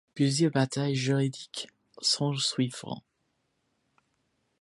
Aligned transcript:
Plusieurs 0.15 0.49
batailles 0.49 0.95
juridiques 0.95 1.67
s'en 1.99 2.33
suivront. 2.35 3.01